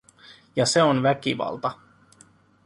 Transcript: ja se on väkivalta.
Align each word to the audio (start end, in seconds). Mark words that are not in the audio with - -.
ja 0.55 0.65
se 0.65 0.83
on 0.83 1.03
väkivalta. 1.03 1.71